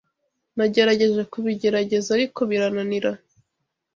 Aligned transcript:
Nagerageje 0.55 1.21
kubigerageza 1.33 2.09
ariko 2.17 2.39
biranira. 2.49 3.11